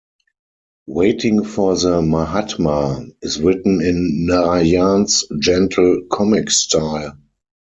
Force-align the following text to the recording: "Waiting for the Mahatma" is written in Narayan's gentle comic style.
"Waiting 0.87 1.43
for 1.43 1.75
the 1.77 2.01
Mahatma" 2.01 3.05
is 3.21 3.39
written 3.39 3.81
in 3.83 4.25
Narayan's 4.25 5.25
gentle 5.39 6.07
comic 6.11 6.49
style. 6.49 7.19